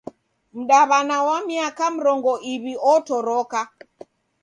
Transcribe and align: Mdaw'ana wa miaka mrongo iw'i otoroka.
Mdaw'ana 0.59 1.17
wa 1.27 1.37
miaka 1.47 1.83
mrongo 1.95 2.33
iw'i 2.53 2.75
otoroka. 2.93 3.61